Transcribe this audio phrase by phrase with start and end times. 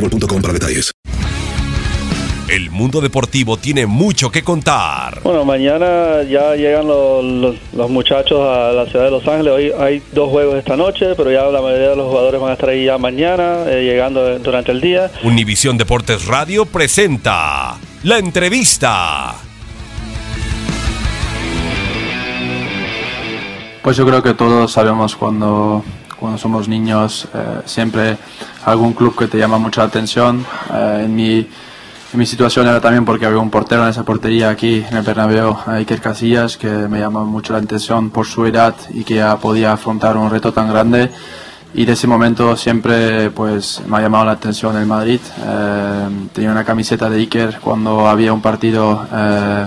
[0.00, 0.92] boostmobile.com para detalles.
[2.48, 5.20] El mundo deportivo tiene mucho que contar.
[5.22, 9.52] Bueno, mañana ya llegan los, los- los muchachos a la ciudad de Los Ángeles.
[9.52, 12.54] Hoy hay dos juegos esta noche, pero ya la mayoría de los jugadores van a
[12.54, 15.12] estar ahí ya mañana, eh, llegando durante el día.
[15.22, 19.36] Univisión Deportes Radio presenta la entrevista.
[23.82, 25.84] Pues yo creo que todos sabemos cuando,
[26.20, 28.18] cuando somos niños, eh, siempre
[28.66, 30.44] algún club que te llama mucha atención.
[30.72, 34.50] Eh, en, mi, en mi situación era también porque había un portero en esa portería
[34.50, 38.74] aquí en el Bernabéu, Iker Casillas, que me llama mucho la atención por su edad
[38.92, 41.10] y que ya podía afrontar un reto tan grande.
[41.72, 45.20] Y de ese momento siempre pues me ha llamado la atención el Madrid.
[45.44, 49.66] Eh, tenía una camiseta de Iker cuando había un partido eh,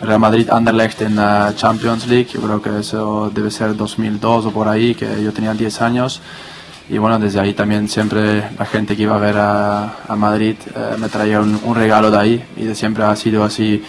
[0.00, 2.28] Real Madrid Anderlecht en la Champions League.
[2.32, 6.20] Yo creo que eso debe ser 2002 o por ahí, que yo tenía 10 años.
[6.88, 10.56] Y bueno, desde ahí también siempre la gente que iba a ver a, a Madrid
[10.74, 13.82] eh, me traía un, un regalo de ahí y de siempre ha sido así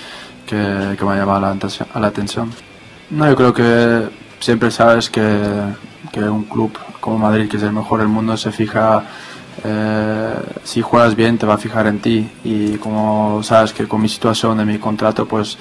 [0.47, 2.51] que, que me ha llamado la, la atención.
[3.12, 5.22] No, yo creo que siempre sabes que,
[6.12, 9.03] que un club como Madrid, que es el mejor del mundo, se fija,
[9.63, 14.01] eh, si juegas bien te va a fijar en ti y como sabes que con
[14.01, 15.57] mi situación de mi contrato pues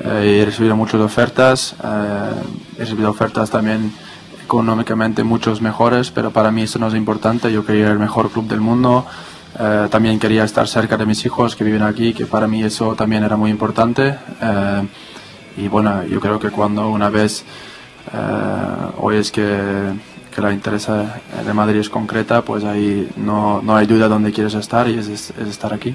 [0.00, 2.30] eh, he recibido muchas ofertas, eh,
[2.76, 3.92] he recibido ofertas también
[4.44, 8.46] económicamente muchos mejores, pero para mí eso no es importante, yo quería el mejor club
[8.46, 9.04] del mundo,
[9.58, 12.94] eh, también quería estar cerca de mis hijos que viven aquí, que para mí eso
[12.94, 14.16] también era muy importante.
[14.40, 14.86] eh,
[15.56, 17.42] y bueno, yo creo que cuando una vez
[18.12, 19.94] eh, oyes que,
[20.34, 24.54] que la interesa de Madrid es concreta, pues ahí no, no hay duda dónde quieres
[24.54, 25.94] estar y es, es estar aquí.